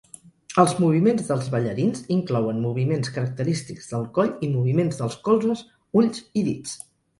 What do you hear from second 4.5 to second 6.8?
moviments dels colzes, ulls i dits.